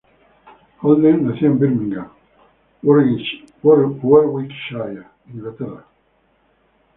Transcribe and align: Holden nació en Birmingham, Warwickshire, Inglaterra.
Holden 0.79 1.27
nació 1.27 1.49
en 1.49 1.59
Birmingham, 1.59 2.07
Warwickshire, 3.61 5.03
Inglaterra. 5.31 5.85